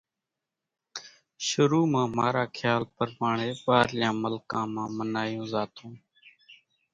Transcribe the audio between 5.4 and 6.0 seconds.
زاتون